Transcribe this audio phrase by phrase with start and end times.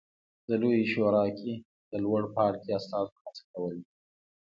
[0.47, 1.53] د لویې شورا کې
[1.91, 3.83] د لوړ پاړکي استازو هڅه کوله